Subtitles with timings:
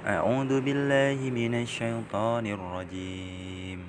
[0.00, 3.80] أعوذ بالله من الشيطان الرجيم.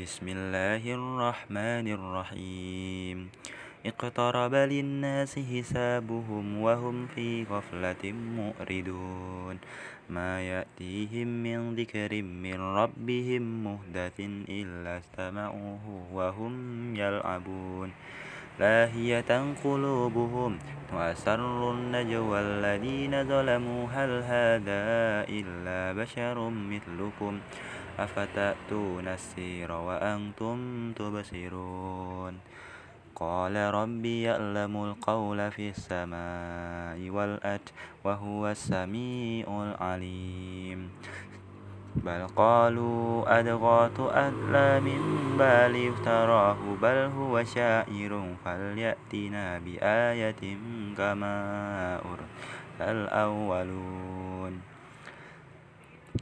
[0.00, 3.28] بسم الله الرحمن الرحيم.
[3.84, 9.56] اقترب للناس حسابهم وهم في غفلة مؤردون
[10.08, 14.16] ما يأتيهم من ذكر من ربهم مهدث
[14.48, 16.54] إلا استمعوه وهم
[16.96, 17.88] يلعبون.
[18.58, 20.58] لاهية قلوبهم
[20.92, 24.84] وأسروا النجوى الذين ظلموا هل هذا
[25.28, 27.40] إلا بشر مثلكم؟
[27.98, 30.58] أفتأتون السير وأنتم
[30.92, 32.34] تبصرون؟
[33.16, 37.68] قال ربي يعلم القول في السماء والأرض
[38.04, 40.90] وهو السميع العليم.
[41.96, 44.86] بل قالوا أضغاث أحلام
[45.38, 50.42] بل افتراه بل هو شاعر فليأتنا بآية
[50.96, 51.36] كما
[51.96, 52.38] أرسل
[52.80, 54.60] الأولون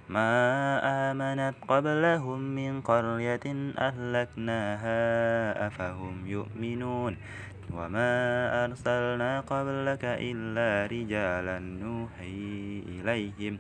[0.09, 0.31] ما
[1.11, 3.47] آمنت قبلهم من قرية
[3.79, 5.01] أهلكناها
[5.67, 7.17] أفهم يؤمنون
[7.73, 8.11] وما
[8.65, 13.59] أرسلنا قبلك إلا رجالا نوحي إليهم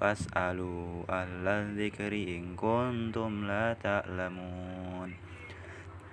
[0.00, 5.10] فاسألوا أهل الذكر إن كنتم لا تعلمون.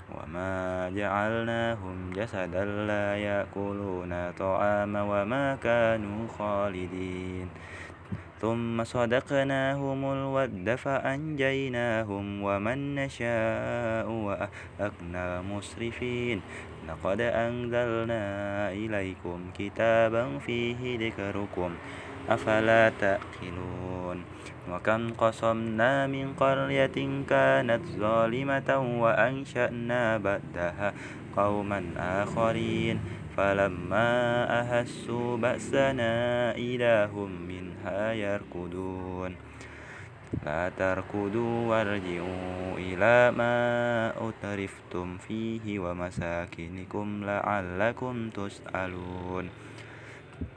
[0.05, 7.50] وما جعلناهم جسدا لا يأكلون طعام وما كانوا خالدين.
[8.41, 16.41] ثم صدقناهم الود فأنجيناهم ومن نشاء وأهلكنا المسرفين.
[16.88, 18.25] لقد أنزلنا
[18.72, 21.72] إليكم كتابا فيه ذكركم.
[22.30, 24.18] أفلا تأكلون؟
[24.72, 26.98] وكم قصمنا من قرية
[27.30, 28.70] كانت ظالمة
[29.02, 30.94] وأنشأنا بعدها
[31.38, 33.00] قوما آخرين.
[33.38, 34.12] فلما
[34.62, 39.36] أحسوا بأسنا إذا هم منها يركضون.
[40.46, 43.58] لا تركضوا وارجعوا إلى ما
[44.18, 49.65] أترفتم فيه ومساكنكم لعلكم تسألون.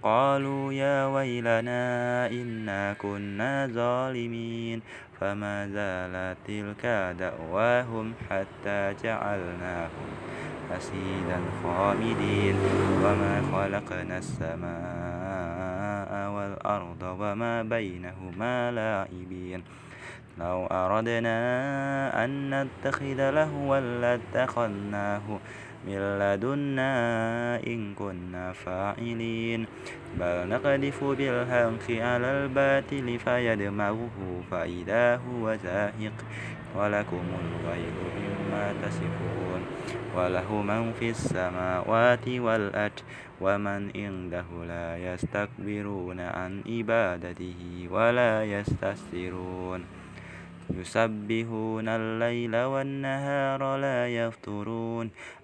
[0.02, 4.82] قالوا يا ويلنا إنا كنا ظالمين
[5.20, 6.86] فما زالت تلك
[7.18, 10.10] دعواهم حتى جعلناهم
[10.70, 12.56] حسيدا خامدين.
[13.04, 14.70] وما خلقنا السماء
[16.30, 19.62] والأرض وما بينهما لاعبين.
[20.38, 21.38] لو أردنا
[22.24, 25.38] أن نتخذ لهوا لاتخذناه
[25.88, 26.92] من لدنا
[27.64, 29.66] إن كنا فاعلين.
[30.20, 34.16] بل نقذف بالحق على الباطل فيدمغه
[34.50, 36.16] فإذا هو زاهق.
[36.76, 39.60] ولكم الويل مما تصفون.
[40.16, 42.98] وله من في السماوات والأرض
[43.40, 49.80] ومن عنده لا يستكبرون عن عبادته ولا يستكثرون
[50.68, 55.10] يسبحون الليل والنهار لا يفترون.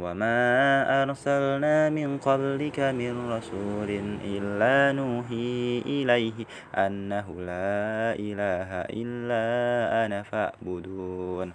[0.00, 0.42] وما
[1.02, 3.90] أرسلنا من قبلك من رسول
[4.24, 9.44] إلا نوحي إليه أنه لا إله إلا
[10.06, 11.52] أنا فاعبدون.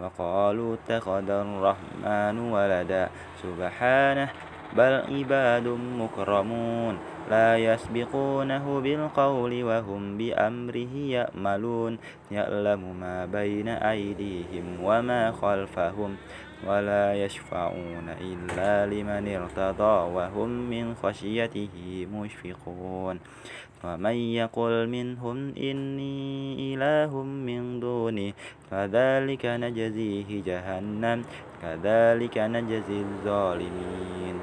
[0.00, 3.08] وقالوا اتخذ الرحمن ولدا.
[3.42, 4.28] سبحانه
[4.76, 5.66] بل عباد
[5.98, 6.98] مكرمون.
[7.30, 11.98] لا يسبقونه بالقول وهم بأمره يأملون.
[12.30, 16.16] يعلم ما بين أيديهم وما خلفهم.
[16.66, 23.16] ولا يشفعون إلا لمن ارتضى وهم من خشيته مشفقون.
[23.84, 28.32] ومن يقل منهم إني إله من دونه
[28.70, 31.18] فذلك نجزيه جهنم
[31.62, 34.36] كذلك نجزي الظالمين.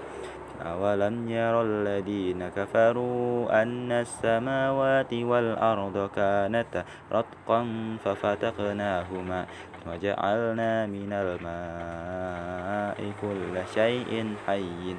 [0.58, 6.82] أولم ير الذين كفروا أن السماوات والأرض كانتا
[7.14, 7.62] رتقا
[8.04, 9.46] ففتقناهما.
[9.88, 14.96] وجعلنا من الماء كل شيء حي.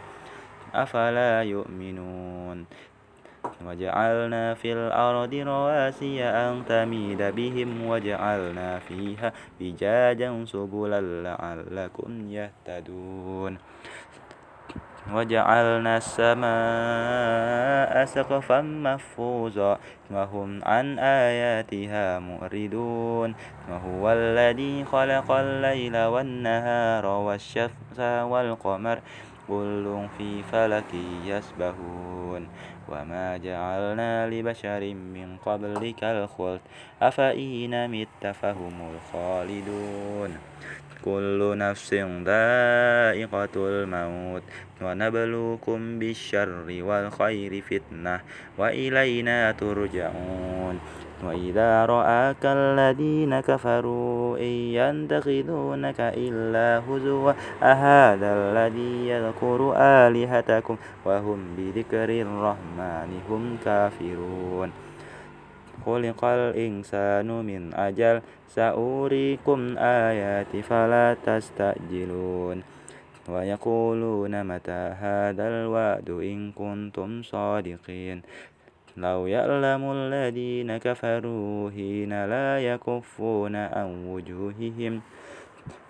[0.74, 2.66] أفلا يؤمنون؟
[3.66, 7.86] وجعلنا في الأرض رواسي أن تميد بهم.
[7.86, 13.58] وجعلنا فيها فجاجا سبلا لعلكم يهتدون.
[15.14, 19.78] وجعلنا السماء سقفا محفوظا
[20.10, 23.34] وهم عن آياتها مؤردون
[23.70, 28.98] وهو الذي خلق الليل والنهار والشمس والقمر
[29.48, 30.94] كل في فلك
[31.24, 32.48] يسبحون
[32.88, 36.60] وما جعلنا لبشر من قبلك الخلد
[37.02, 40.36] أفإن مت فهم الخالدون
[41.04, 44.42] كل نفس ذائقة الموت
[44.82, 48.20] ونبلوكم بالشر والخير فتنة
[48.58, 50.78] وإلينا ترجعون.
[51.24, 63.10] وإذا رآك الذين كفروا إن ينتخذونك إلا هزوا أهذا الذي يذكر آلهتكم؟ وهم بذكر الرحمن
[63.30, 64.87] هم كافرون.
[65.86, 72.62] خلق الإنسان من أجل سأريكم آيات فلا تستعجلون
[73.28, 78.22] ويقولون متى هذا الوعد إن كنتم صادقين
[78.96, 85.00] لو يعلم الذين كفروا حين لا يكفون عن وجوههم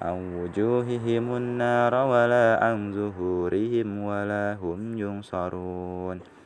[0.03, 6.38] عن وجوههم النار ولا عن ظهورهم ولا هم ينصرون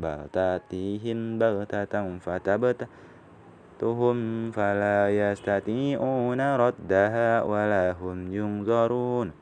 [0.00, 4.16] بل تأتيهم بغتة فتبتهم
[4.50, 9.32] فلا يستطيعون ردها ولا هم ينظرون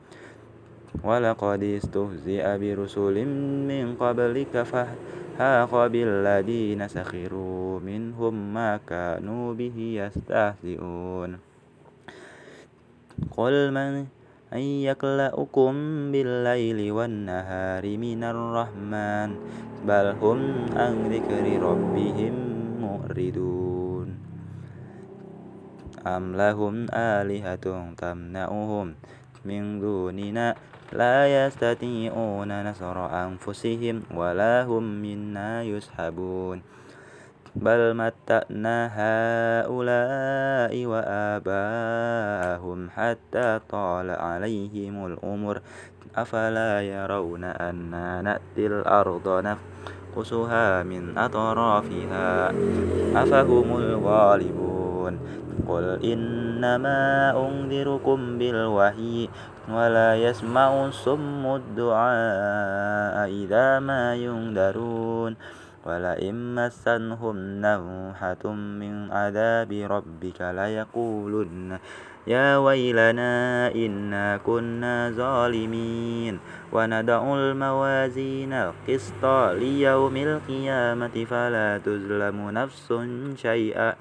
[1.03, 3.25] ولقد استهزئ برسل
[3.71, 11.31] من قبلك فحاق بالذين سخروا منهم ما كانوا به يستهزئون
[13.37, 14.18] قل من
[14.53, 15.73] أن يكلأكم
[16.11, 19.29] بالليل والنهار من الرحمن
[19.85, 20.39] بل هم
[20.73, 22.33] عن ذكر ربهم
[22.81, 24.07] مؤردون
[26.07, 28.87] أم لهم آلهة تمنعهم
[29.45, 30.55] من دوننا؟
[30.93, 36.78] لا يستطيعون نصر أنفسهم ولا هم منا يسحبون.
[37.61, 45.61] بل متأنا هؤلاء وآباءهم حتى طال عليهم الأمر
[46.15, 52.49] أفلا يرون أنا نأتي الأرض نفقسها من أطرافها
[53.23, 55.19] أفهم الغالبون
[55.67, 56.99] قل إنما
[57.47, 59.29] أنذركم بالوحي
[59.71, 65.35] ولا يسمع الصم الدعاء إذا ما ينذرون
[65.85, 71.79] ولئن مسنهم نفحة من عذاب ربك ليقولن
[72.27, 76.39] يا ويلنا إنا كنا ظالمين.
[76.71, 79.25] وندع الموازين القسط
[79.57, 82.93] ليوم القيامة فلا تظلم نفس
[83.35, 83.93] شيئا.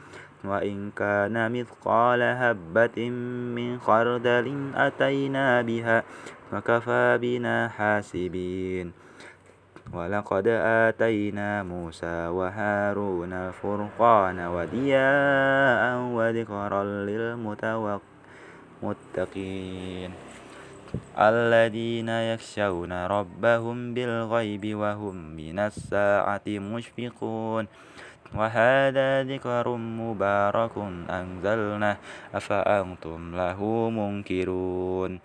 [0.44, 3.10] وإن كان مثقال هبة
[3.56, 6.02] من خردل أتينا بها
[6.52, 9.07] وكفى بنا حاسبين.
[9.92, 18.00] ولقد آتينا موسى وهارون الفرقان ودياء وذكرا للمتقين
[21.18, 27.66] الذين يخشون ربهم بالغيب وهم من الساعة مشفقون.
[28.34, 30.72] وهذا ذكر مبارك
[31.10, 31.96] أنزلناه.
[32.34, 35.20] أفأنتم له منكرون؟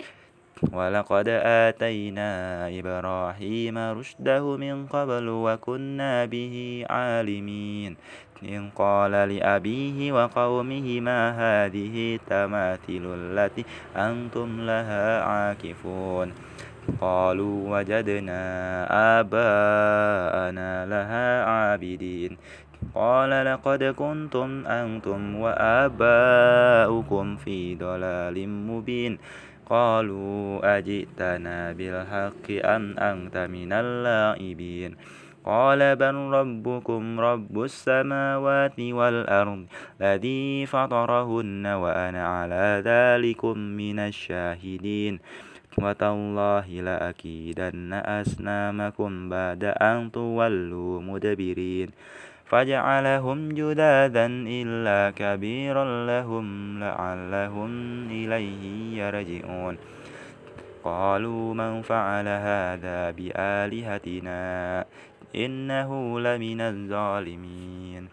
[0.71, 2.31] ولقد آتينا
[2.79, 7.95] إبراهيم رشده من قبل وكنا به عالمين.
[8.43, 13.65] إن قال لأبيه وقومه ما هذه التماثيل التي
[13.95, 16.33] أنتم لها عاكفون؟
[17.01, 18.41] قالوا وجدنا
[19.19, 22.37] آباءنا لها عابدين.
[22.95, 29.17] قال لقد كنتم أنتم وآباؤكم في ضلال مبين.
[29.69, 34.95] قالوا أجئتنا بالحق أم أنت من اللاعبين
[35.45, 39.65] قال بل ربكم رب السماوات والأرض
[40.01, 45.19] الذي فطرهن وأنا على ذلكم من الشاهدين.
[45.73, 51.89] وتالله لأكيدن أسنامكم بعد أن تولوا مدبرين.
[52.53, 57.71] فجعلهم جدادا إلا كبيرا لهم لعلهم
[58.09, 58.63] إليه
[59.03, 59.77] يرجعون.
[60.83, 64.85] قالوا من فعل هذا بآلهتنا؟
[65.35, 68.07] إنه لمن الظالمين.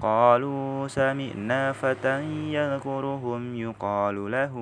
[0.00, 4.54] قالوا سمعنا فتى يذكرهم يقال له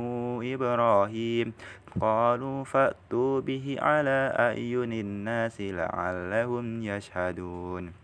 [0.42, 1.52] إبراهيم.
[2.00, 8.03] قالوا فأتوا به على أعين الناس لعلهم يشهدون.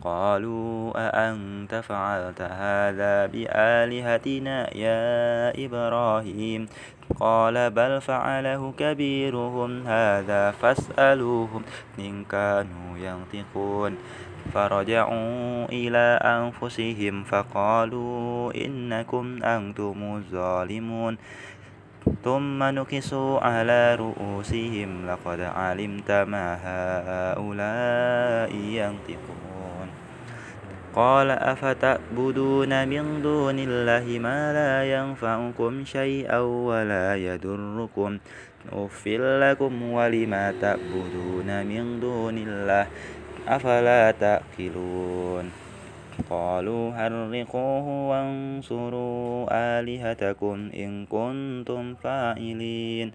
[0.00, 6.66] قالوا أأنت فعلت هذا بآلهتنا يا إبراهيم؟
[7.20, 11.62] قال بل فعله كبيرهم هذا فاسألوهم
[11.98, 13.96] إن كانوا ينطقون.
[14.54, 21.18] فرجعوا إلى أنفسهم فقالوا إنكم أنتم الظالمون.
[22.24, 29.51] ثم نكسوا على رؤوسهم لقد علمت ما هؤلاء ينطقون.
[30.94, 38.18] قال أفتعبدون من دون الله ما لا ينفعكم شيئا ولا يضركم
[38.72, 42.86] أف لكم ولما تعبدون من دون الله
[43.48, 45.50] أفلا تأكلون
[46.30, 53.12] قالوا حرقوه وانصروا آلهتكم إن كنتم فاعلين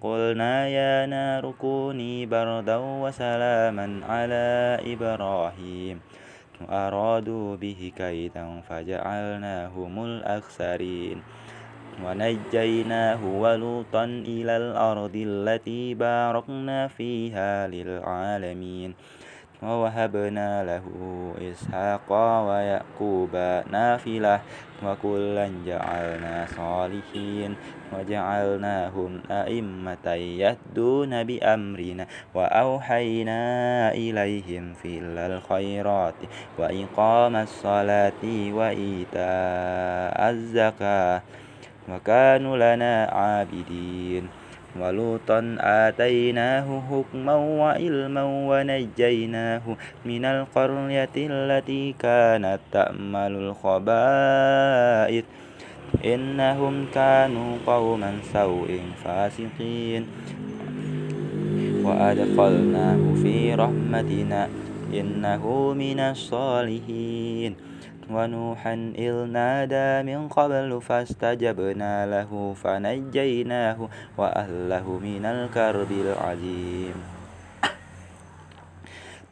[0.00, 6.00] قلنا يا نار كوني بردا وسلاما على إبراهيم
[6.60, 11.22] وأرادوا به كيدا فجعلناهم الأخسرين.
[12.04, 18.94] ونجيناه ولوطا إلى الأرض التي باركنا فيها للعالمين.
[19.62, 20.84] ووهبنا له
[21.50, 22.12] إسحاق
[22.48, 23.36] ويعقوب
[23.70, 24.40] نافلة
[24.86, 27.54] وكلا جعلنا صالحين
[27.92, 33.40] وجعلناهم أئمة يهدون بأمرنا وأوحينا
[33.92, 36.14] إليهم في الخيرات
[36.58, 41.22] وإقام الصلاة وإيتاء الزكاة
[41.88, 44.39] وكانوا لنا عابدين
[44.80, 49.62] ولوطا آتيناه حكما وعلما ونجيناه
[50.04, 55.24] من القرية التي كانت تأمل الخبائث.
[56.04, 60.06] إنهم كانوا قوما سوء فاسقين.
[61.84, 64.48] وأدخلناه في رحمتنا
[64.94, 67.69] إنه من الصالحين.
[68.10, 72.30] ونوحا إذ نادى من قبل فاستجبنا له
[72.62, 73.78] فنجيناه
[74.18, 76.96] وأهله من الكرب العظيم.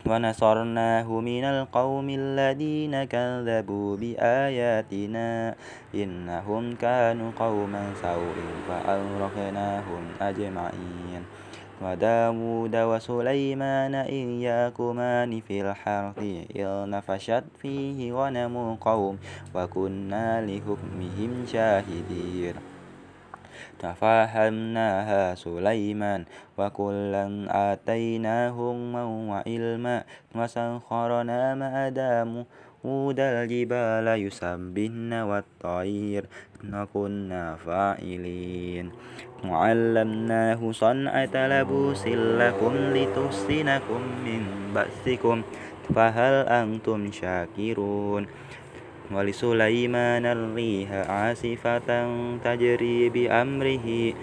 [0.08, 5.54] ونصرناه من القوم الذين كذبوا بآياتنا
[5.94, 11.22] إنهم كانوا قوما سوء فأغرقناهم أجمعين.
[11.82, 16.18] وداود وسليمان إذ ياكمان في الحرث
[16.56, 19.18] إذ نفشت فيه غنم قوم
[19.54, 22.54] وكنا لحكمهم شاهدين.
[23.78, 26.24] تفاهمناها سليمان
[26.58, 27.24] وكلا
[27.72, 28.58] آتيناه
[29.30, 30.04] وعلما
[30.34, 32.46] وسخرنا مع داود
[32.84, 36.24] الجبال يسبحن والطير
[36.72, 38.90] وكنا فاعلين
[39.44, 44.42] وعلمناه صنعة لبوس لكم لتحسنكم من
[44.74, 45.42] بأسكم
[45.94, 48.26] فهل أنتم شاكرون
[49.10, 51.88] ولسليمان الريح عاصفة
[52.44, 54.14] تجري بأمره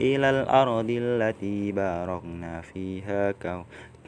[0.00, 3.34] إلى الأرض التي باركنا فيها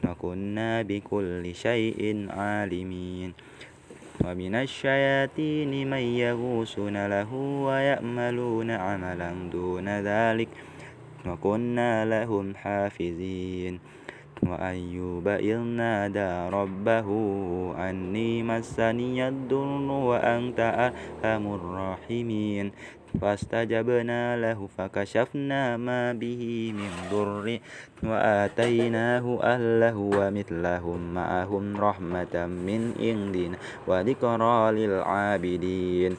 [0.05, 3.33] وكنا بكل شيء عالمين
[4.23, 7.33] ومن الشياطين من يغوصون له
[7.67, 10.49] ويأملون عملا دون ذلك
[11.27, 13.79] وكنا لهم حافظين
[14.43, 17.07] وأيوب إذ نادى ربه
[17.89, 22.71] أني مسني الضر وأنت أرحم الراحمين.
[23.21, 27.59] فاستجبنا له فكشفنا ما به من ضر
[28.03, 33.57] وآتيناه أهله ومثلهم معهم رحمة من عندنا
[33.87, 36.17] وذكرى للعابدين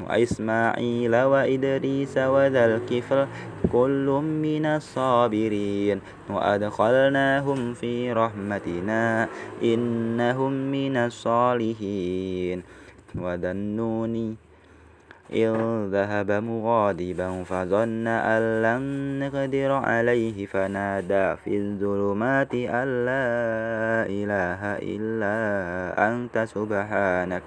[0.00, 3.28] وإسماعيل وإدريس وذا الكفر
[3.72, 6.00] كل من الصابرين
[6.30, 9.28] وأدخلناهم في رحمتنا
[9.62, 12.62] إنهم من الصالحين
[13.14, 14.36] وذا النون
[15.32, 15.56] إذ
[15.90, 18.82] ذهب مغاضبا فظن أن لن
[19.26, 23.26] نقدر عليه فنادى في الظلمات أن لا
[24.06, 25.36] إله إلا
[26.08, 27.42] أنت سبحانك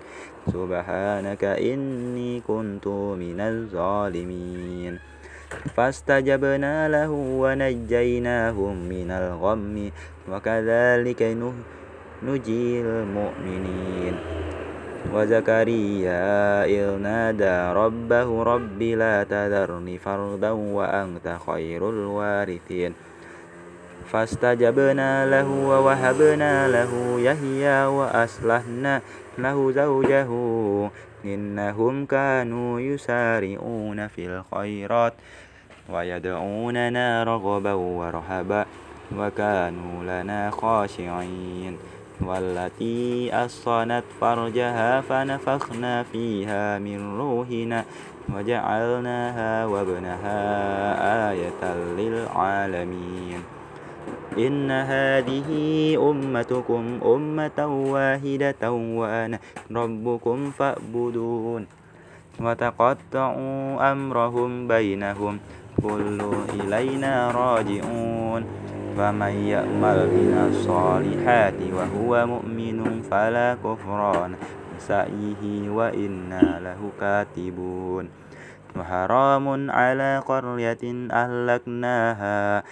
[0.48, 5.00] سبحانك إني كنت من الظالمين.
[5.75, 8.57] فاستجبنا له ونجيناه
[8.91, 9.91] من الغم
[10.31, 11.21] وكذلك
[12.24, 14.15] نجي المؤمنين.
[15.13, 22.93] وزكريا إذ نادى ربه رب لا تذرني فردا وأنت خير الوارثين.
[24.11, 29.01] فاستجبنا له ووهبنا له يحيى وأصلحنا
[29.37, 30.29] له زوجه.
[31.25, 35.13] إنهم كانوا يسارعون في الخيرات
[35.89, 38.65] ويدعوننا رغبا ورهبا
[39.17, 41.77] وكانوا لنا خاشعين.
[42.21, 47.85] والتي أصنت فرجها فنفخنا فيها من روحنا
[48.35, 50.41] وجعلناها وابنها
[51.31, 51.63] آية
[51.97, 53.39] للعالمين.
[54.38, 55.49] إن هذه
[56.09, 57.59] أمتكم أمة
[57.91, 59.39] واحدة وأنا
[59.71, 61.67] ربكم فاعبدون
[62.41, 65.39] وتقطعوا أمرهم بينهم.
[65.83, 66.19] كل
[66.59, 68.68] إلينا راجعون.
[68.98, 74.36] فمن يأمل من الصالحات وهو مؤمن فلا كفران
[74.77, 78.10] سعيه وإنا له كاتبون
[78.75, 82.63] وحرام على قرية أهلكناها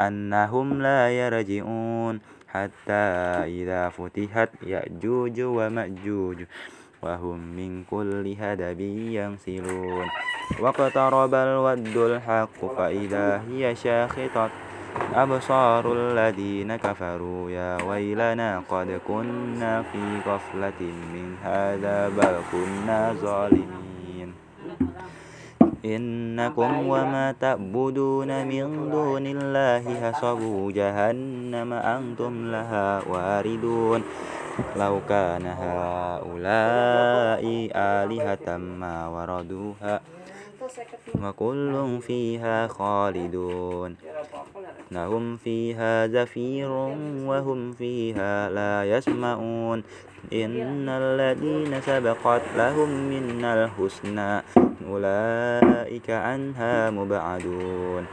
[0.00, 3.04] أنهم لا يرجعون حتى
[3.60, 6.38] إذا فتحت يأجوج ومأجوج
[7.02, 8.80] وهم من كل هدب
[9.16, 10.06] ينسلون
[10.60, 14.50] واقترب الود الحق فإذا هي شاخطة
[15.14, 20.80] أبصار الذين كفروا يا ويلنا قد كنا في غفلة
[21.14, 24.28] من هذا بل كنا ظالمين.
[25.84, 34.02] إنكم وما تعبدون من دون الله حسبوا جهنم أنتم لها واردون.
[34.76, 37.42] لو كان هؤلاء
[37.74, 40.00] آلهة ما وردوها
[41.22, 43.96] وكل فيها خالدون.
[44.90, 46.70] لهم فيها زفير
[47.26, 49.82] وهم فيها لا يسمعون.
[50.32, 54.42] إن الذين سبقت لهم منا الحسنى
[54.88, 58.06] أولئك عنها مبعدون.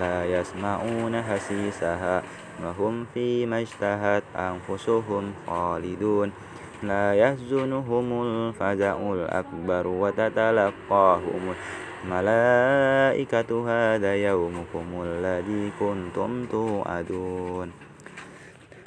[0.00, 2.22] لا يسمعون حسيسها
[2.64, 6.32] وهم فيما اشتهت أنفسهم خالدون.
[6.82, 11.54] لا يحزنهم الفزع الأكبر وتتلقاهم
[12.06, 17.68] الملائكة هذا يومكم الذي كنتم توعدون.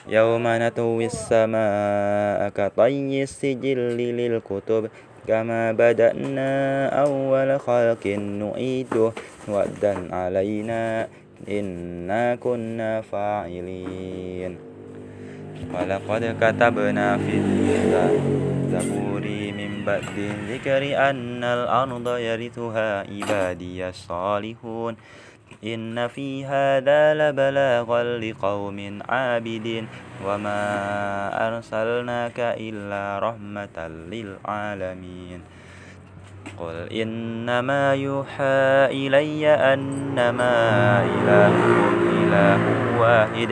[0.08, 4.90] يوم نطوي السماء كطي السجل للكتب
[5.28, 6.52] كما بدأنا
[7.04, 9.12] أول خلق نعيده.
[9.48, 11.08] ودا علينا
[11.50, 14.69] إنا كنا فاعلين.
[15.74, 19.22] ولقد كتبنا في الزبور
[19.58, 24.96] من بعد الذكر أن الأرض يرثها عبادي الصالحون
[25.64, 29.88] إن في هذا لبلاغا لقوم عابدين
[30.26, 30.62] وما
[31.48, 35.42] أرسلناك إلا رحمة للعالمين
[36.60, 40.56] قل إنما يوحى إلي أنما
[41.06, 41.94] إلهكم
[42.24, 42.60] إله
[43.00, 43.50] واحد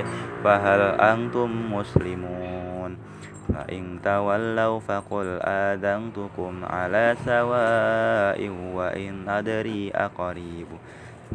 [0.48, 2.98] فهل أنتم مسلمون؟
[3.52, 8.40] فإن تولوا فقل آذنتكم على سواء
[8.74, 10.68] وإن أدري أقريب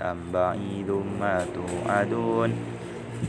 [0.03, 2.51] أم بعيد ما توعدون.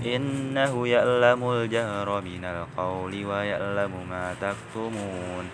[0.06, 5.46] إنه يعلم الجهر من القول ويعلم ما تكتمون.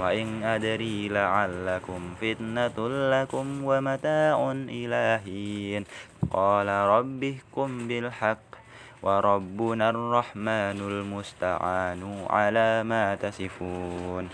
[0.00, 5.84] وإن أدري لعلكم فتنة لكم ومتاع إلى حين.
[6.32, 7.22] قال رب
[7.88, 8.47] بالحق
[8.98, 14.26] وربنا الرحمن المستعان على ما تصفون.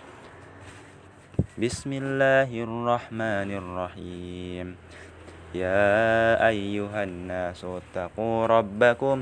[1.61, 4.67] بسم الله الرحمن الرحيم.
[5.55, 9.17] يا أيها الناس اتقوا ربكم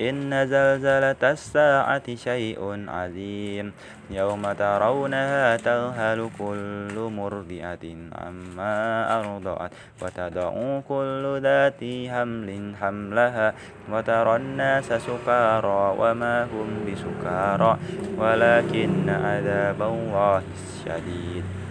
[0.00, 3.72] إن زلزلة الساعة شيء عظيم
[4.10, 8.76] يوم ترونها تذهل كل مرضئة عما
[9.20, 13.54] أرضعت وتدعو كل ذات حمل حملها
[13.92, 17.78] وترى الناس سكارى وما هم بسكارى
[18.18, 20.42] ولكن عذاب الله
[20.84, 21.61] شديد.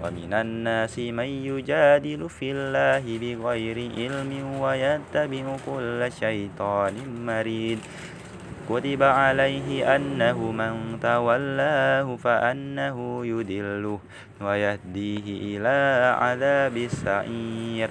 [0.00, 6.94] ومن الناس من يجادل في الله بغير علم ويتبع كل شيطان
[7.26, 7.78] مريد.
[8.70, 13.98] كتب عليه أنه من تولاه فأنه يدله
[14.40, 15.26] ويهديه
[15.58, 15.78] إلى
[16.18, 17.90] عذاب السعير.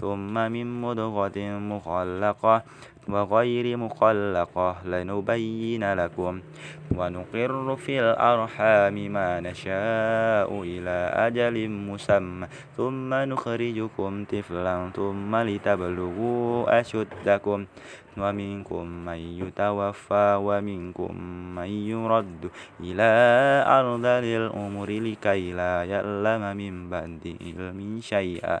[0.00, 2.62] ثم من مضغة مخلقة
[3.08, 6.40] وغير مخلقة لنبين لكم
[6.96, 17.66] ونقر في الأرحام ما نشاء إلى أجل مسمى ثم نخرجكم طفلا ثم لتبلغوا أشدكم
[18.18, 21.12] ومنكم من يتوفى ومنكم
[21.56, 22.50] من يرد
[22.80, 23.10] إلى
[23.66, 28.60] أرض الأمور لكي لا يعلم من بعد علم شيئا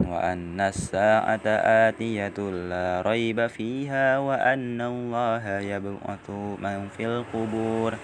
[0.00, 1.46] وأن الساعة
[1.88, 2.38] آتية
[2.70, 6.30] لا ريب فيها وأن الله يبعث
[6.62, 7.94] من في القبور.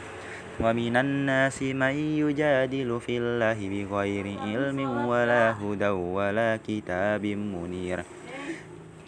[0.61, 8.05] ومن الناس من يجادل في الله بغير علم ولا هدى ولا كتاب منير.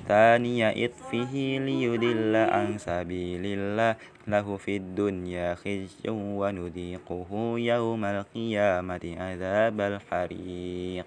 [0.09, 1.35] ثاني إطفه
[1.67, 3.97] ليدل عن سبيل الله.
[4.29, 11.07] له في الدنيا خزي ونذيقه يوم القيامة عذاب الحريق.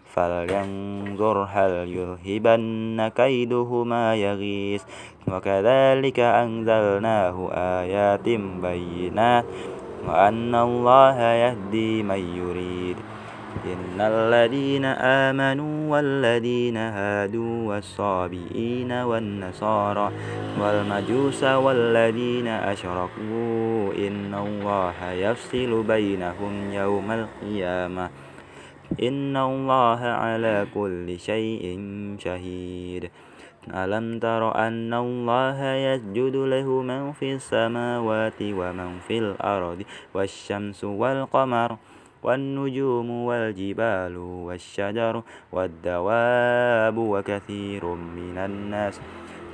[0.15, 4.83] فلينظر هل يذهبن كيده ما يغيث.
[5.27, 8.27] وكذلك أنزلناه آيات
[8.61, 9.45] بينات
[10.07, 12.97] وأن الله يهدي من يريد.
[13.65, 20.11] إن الذين آمنوا والذين هادوا والصابئين والنصارى
[20.61, 28.09] والمجوس والذين أشركوا إن الله يفصل بينهم يوم القيامة.
[28.99, 31.63] إن الله على كل شيء
[32.19, 33.11] شهيد.
[33.69, 41.77] ألم تر أن الله يسجد له من في السماوات ومن في الأرض والشمس والقمر
[42.23, 49.01] والنجوم والجبال والشجر والدواب وكثير من الناس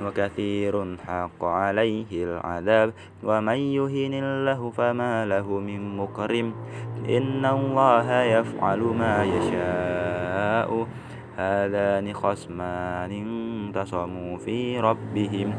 [0.06, 2.92] وكثير حق عليه العذاب
[3.24, 6.52] ومن يهن الله فما له من مكرم
[7.08, 10.86] إن الله يفعل ما يشاء.
[11.36, 15.54] هذان خصمان انتصموا في ربهم.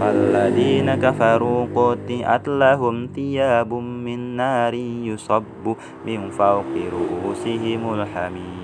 [0.00, 5.64] فالذين كفروا قطعت لهم ثياب من نار يصب
[6.06, 8.63] من فوق رؤوسهم الحميم.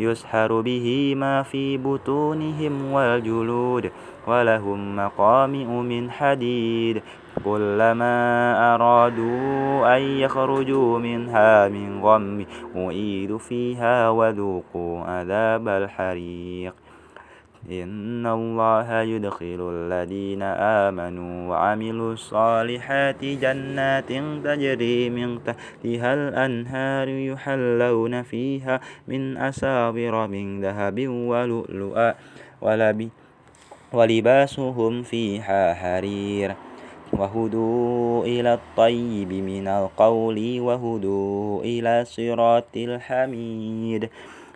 [0.00, 3.90] يسحر به ما في بطونهم والجلود
[4.26, 7.02] ولهم مقامع من حديد.
[7.44, 16.83] كلما أرادوا أن يخرجوا منها من غم أعيدوا فيها وذوقوا عذاب الحريق.
[17.70, 24.08] إن الله يدخل الذين آمنوا وعملوا الصالحات جنات
[24.44, 32.14] تجري من تحتها الأنهار يحلون فيها من أساور من ذهب ولؤلؤا
[33.92, 36.54] ولباسهم فيها حرير
[37.12, 44.08] وهدوا إلى الطيب من القول وهدوا إلى صراط الحميد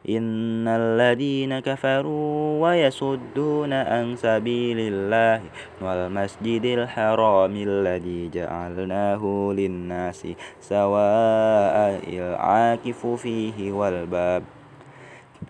[0.09, 5.43] إن الذين كفروا ويصدون عن سبيل الله
[5.81, 9.23] والمسجد الحرام الذي جعلناه
[9.57, 10.27] للناس
[10.61, 14.43] سواء العاكف فيه والباب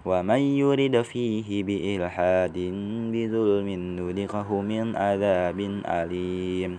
[0.04, 2.58] ومن يرد فيه بإلحاد
[3.12, 3.68] بظلم
[4.00, 6.78] نذقه من عذاب أليم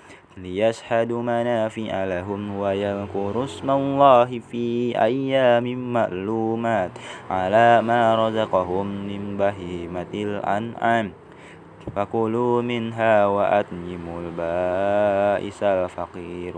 [0.43, 6.91] ليشهدوا منافع لهم ويذكروا اسم الله في أيام معلومات
[7.29, 11.11] على ما رزقهم من بهيمة الأنعام.
[11.95, 16.53] فكلوا منها وأطعموا البائس الفقير.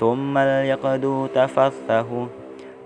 [0.00, 2.28] ثم ليقضوا تفثه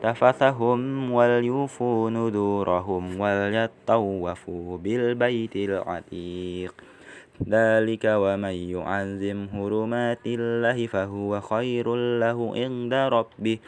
[0.03, 6.75] تفثهم وليوفوا نذورهم وليطوفوا بالبيت العتيق.
[7.49, 11.87] ذلك ومن يعظم حرمات الله فهو خير
[12.19, 13.59] له عند ربه.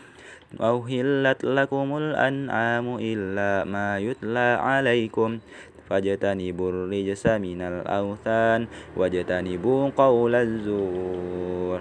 [0.60, 5.38] أوهلت لكم الأنعام إلا ما يتلى عليكم.
[5.90, 11.80] فاجتنبوا الرجس من الأوثان واجتنبوا قول الزور.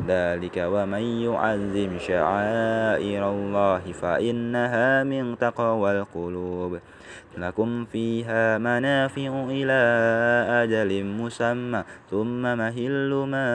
[0.00, 6.78] ذلك ومن يعظم شعائر الله فإنها من تقوى القلوب.
[7.38, 9.80] لكم فيها منافع إلى
[10.62, 13.50] أجل مسمى ثم مهل ما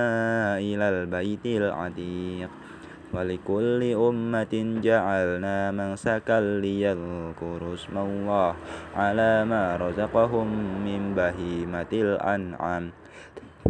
[0.58, 2.50] إلى البيت العتيق.
[3.13, 8.56] ولكل أمة جعلنا منسكا ليذكروا اسم الله
[8.95, 10.47] على ما رزقهم
[10.86, 12.91] من بهيمة الأنعام.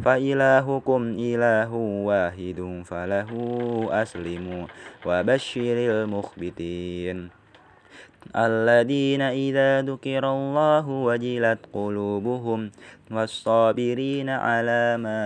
[0.06, 1.72] فإلهكم إله
[2.10, 3.32] واحد فله
[3.92, 4.64] أسلموا
[5.06, 7.30] وبشر المخبتين.
[8.36, 12.72] الذين إذا ذكر الله وجلت قلوبهم
[13.12, 15.24] والصابرين على ما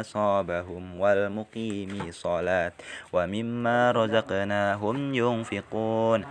[0.00, 2.72] أصابهم والمقيم صلاة
[3.12, 6.24] ومما رزقناهم ينفقون.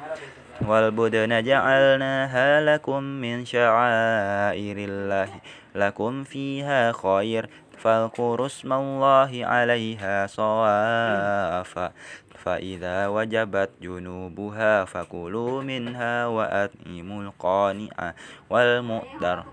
[0.62, 5.30] والبدن جعلناها لكم من شعائر الله
[5.76, 7.50] لكم فيها خير
[7.84, 11.92] فاذكروا اسم الله عليها صوافا
[12.44, 18.14] فإذا وجبت جنوبها فكلوا منها وأطعموا القانع
[18.50, 19.44] والمؤتر.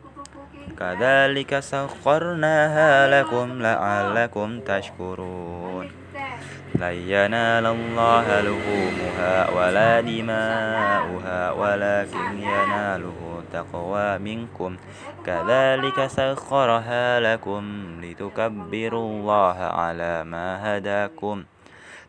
[0.78, 5.99] كذلك سخرناها لكم لعلكم تشكرون.
[6.74, 14.76] لن ينال الله لحومها ولا دماؤها ولكن يناله التقوى منكم.
[15.26, 17.62] كذلك سخرها لكم
[18.02, 21.44] لتكبروا الله على ما هداكم.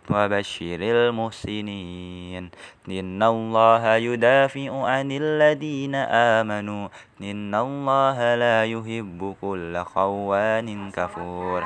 [0.10, 2.50] وبشر المحسنين.
[2.90, 5.96] إن الله يدافع عن الذين
[6.40, 6.88] آمنوا.
[7.22, 11.66] إن الله لا يحب كل خوان كفور.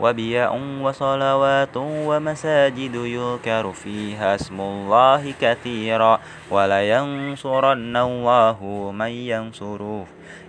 [0.00, 0.50] وبيع
[0.82, 6.20] وصلوات ومساجد يذكر فيها اسم الله كثيرا.
[6.50, 8.58] ولينصرن الله
[8.94, 10.06] من ينصره.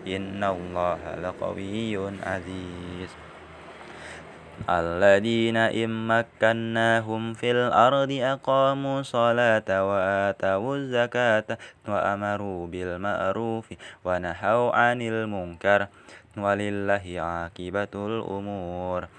[0.07, 3.11] إن الله لقوي عزيز.
[4.69, 11.57] الذين إن مكناهم في الأرض أقاموا الصلاة وآتوا الزكاة
[11.87, 13.67] وأمروا بالمعروف
[14.05, 15.87] ونهوا عن المنكر.
[16.37, 19.18] ولله عاقبة الأمور.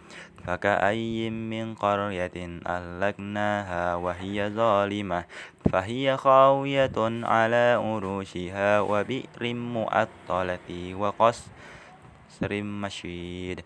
[0.47, 5.23] فكأي من قرية أهلكناها وهي ظالمة
[5.71, 13.61] فهي خاوية على عروشها وبئر مؤطلة وقصر مشيد.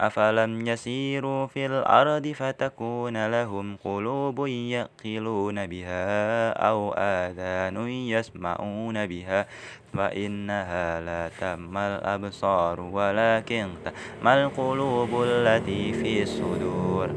[0.00, 9.46] أفلم يسيروا في الأرض فتكون لهم قلوب يقلون بها أو آذان يسمعون بها
[9.96, 17.10] فإنها لا تم الأبصار ولكن تم القلوب التي في الصدور.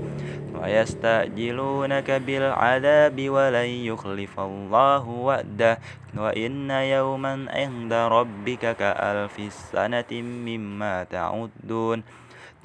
[0.57, 5.79] ويستعجلونك بالعذاب ولن يخلف الله وعده.
[6.17, 12.03] وإن يوما عند ربك كألف سنة مما تعدون.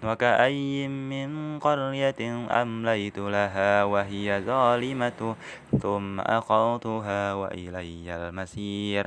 [0.05, 2.21] وكأي من قرية
[2.63, 5.37] أمليت لها وهي ظالمة.
[5.83, 9.07] ثم أخذتها وإلي المسير.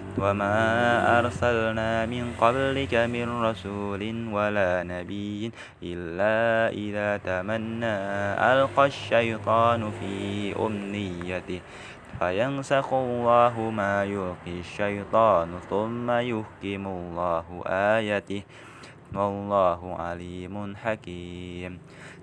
[0.17, 0.57] وما
[1.19, 5.51] أرسلنا من قبلك من رسول ولا نبي
[5.83, 6.35] إلا
[6.73, 7.95] إذا تمنى
[8.51, 10.13] ألقى الشيطان في
[10.55, 11.61] أمنيته
[12.19, 18.41] فينسخ الله ما يلقي الشيطان ثم يحكم الله آياته
[19.15, 21.79] والله عليم حكيم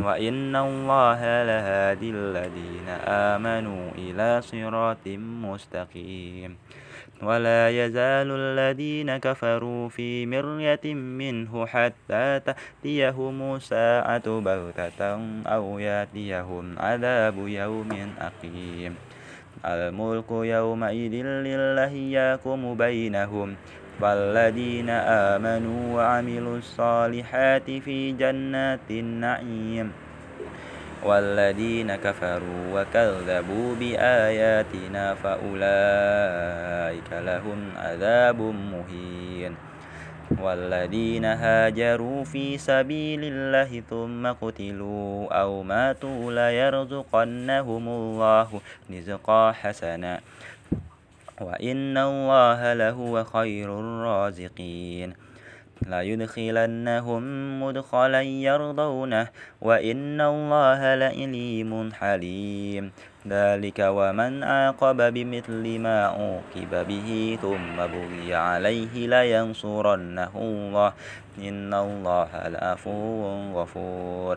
[0.00, 6.56] وإن الله لهادي الذين آمنوا إلى صراط مستقيم.
[7.22, 15.00] ولا يزال الذين كفروا في مرية منه حتى تأتيهم ساعة بغتة
[15.46, 18.92] أو يأتيهم عذاب يوم أقيم.
[19.64, 23.56] الملك يومئذ لله يحكم بينهم.
[24.00, 29.92] فالذين آمنوا وعملوا الصالحات في جنات النعيم
[31.04, 39.56] والذين كفروا وكذبوا بآياتنا فأولئك لهم عذاب مهين
[40.42, 50.20] والذين هاجروا في سبيل الله ثم قتلوا أو ماتوا ليرزقنهم الله رزقا حسنا
[51.40, 55.14] وإن الله لهو خير الرازقين
[55.86, 57.22] ليدخلنهم
[57.62, 59.28] مدخلا يرضونه
[59.60, 62.92] وإن الله لإليم حليم
[63.28, 70.92] ذلك ومن عاقب بمثل ما عوقب به ثم بغي عليه لينصرنه الله
[71.38, 74.36] إن الله لعفو غفور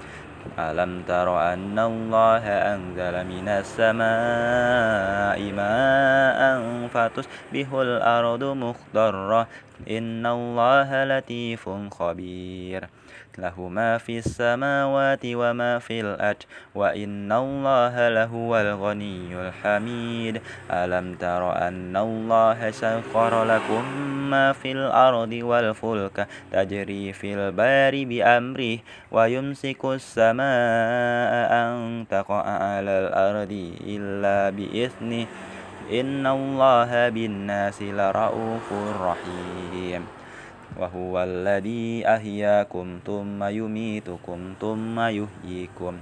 [0.59, 6.41] ألم تر أن الله أنزل من السماء ماء
[6.87, 9.47] فتصبح الأرض مخضرة؟
[9.89, 12.89] إن الله لطيف خبير.
[13.39, 16.43] له ما في السماوات وما في الأرض
[16.75, 20.41] وإن الله لهو الغني الحميد.
[20.71, 23.83] ألم تر أن الله سخر لكم
[24.29, 28.77] ما في الأرض والفلك تجري في البار بأمره
[29.11, 35.25] ويمسك السماء أن تقع على الأرض إلا بإذنه.
[35.91, 38.67] إن الله بالناس لرؤوف
[39.01, 40.20] رحيم.
[40.81, 45.93] وهو الذي أحياكم ثم يميتكم ثم يحييكم.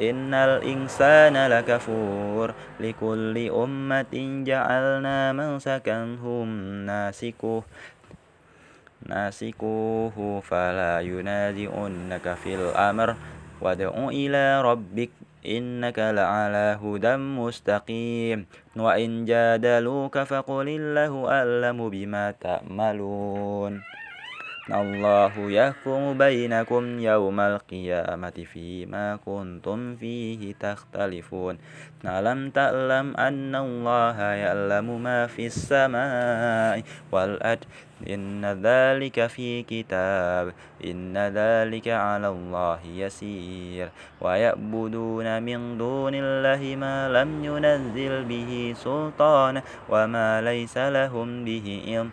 [0.00, 2.48] إن الإنسان لكفور
[2.80, 4.14] لكل أمة
[4.48, 6.48] جعلنا منسكا هم
[6.88, 7.62] ناسكوه
[9.06, 13.08] ناسكوه فلا ينازعنك في الأمر.
[13.60, 15.10] وادع إلى ربك
[15.46, 18.38] إنك لعلى هدى مستقيم.
[18.76, 23.95] وإن جادلوك فقل الله أعلم بما تأملون
[24.66, 31.58] الله يحكم بينكم يوم القيامة فيما كنتم فيه تختلفون.
[32.04, 36.82] ألم تعلم أن الله يعلم ما في السماء
[37.12, 37.64] والأرض؟
[38.10, 40.52] إن ذلك في كتاب
[40.84, 43.88] إن ذلك على الله يسير.
[44.20, 52.10] ويعبدون من دون الله ما لم ينزل به سلطان وما ليس لهم به علم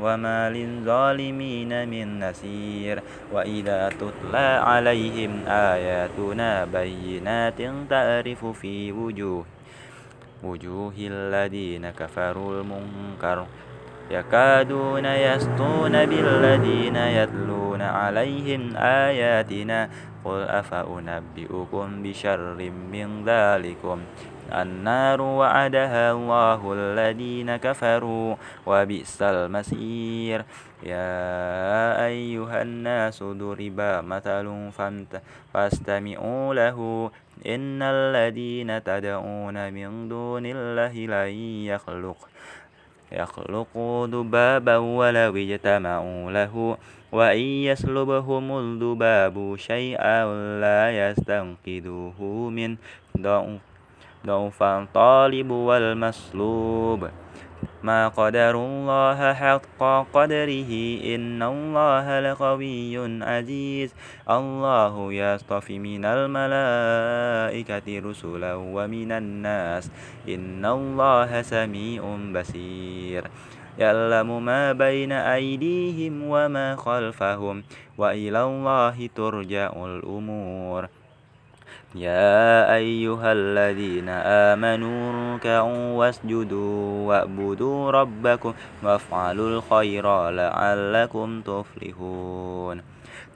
[0.00, 3.02] وما للظالمين من نسير.
[3.32, 7.60] وإذا تتلى عليهم آياتنا بينات
[7.90, 9.21] تعرف في وجوه
[10.42, 13.46] وجوه الذين كفروا المنكر
[14.10, 19.90] يكادون يسطون بالذين يتلون عليهم آياتنا
[20.24, 23.98] قل أفأنبئكم بشر من ذلكم
[24.52, 30.44] النار وعدها الله الذين كفروا وبئس المسير
[30.82, 34.46] يا أيها الناس ضرب مثل
[35.54, 37.10] فاستمعوا له
[37.46, 41.32] إن الذين تدعون من دون الله لن
[41.66, 42.28] يخلق
[43.12, 46.76] يخلقوا ذبابا ولو اجتمعوا له
[47.12, 50.24] وإن يسلبهم الذباب شيئا
[50.60, 52.76] لا يستنقذوه من
[54.26, 57.08] ضعف الطالب والمسلوب.
[57.82, 59.82] ما قدر الله حق
[60.12, 60.72] قدره
[61.14, 63.94] إن الله لقوي عزيز.
[64.30, 69.90] الله يصطفي من الملائكة رسلا ومن الناس.
[70.28, 73.30] إن الله سميع بصير.
[73.78, 77.62] يعلم ما بين أيديهم وما خلفهم.
[77.98, 81.01] وإلى الله ترجع الأمور.
[81.94, 92.82] يا أيها الذين آمنوا اركعوا واسجدوا واعبدوا ربكم وافعلوا الخير لعلكم تفلحون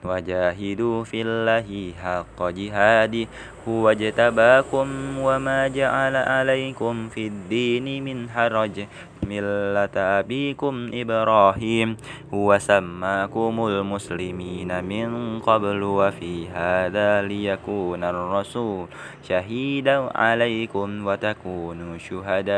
[0.09, 3.27] وجاهدوا في الله حق جهاده
[3.69, 8.87] هو اجتباكم وما جعل عليكم في الدين من حرج.
[9.27, 11.97] ملة أبيكم إبراهيم
[12.35, 18.87] هو سماكم المسلمين من قبل وفي هذا ليكون الرسول
[19.29, 22.55] شهيدا عليكم وتكونوا شهداء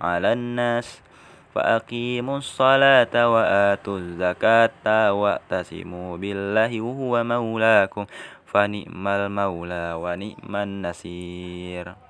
[0.00, 1.05] على الناس.
[1.56, 8.06] فأقيموا الصلاة وآتوا الزكاة واعتصموا بالله وهو مولاكم
[8.46, 12.05] فنعم المولى ونعم النصير.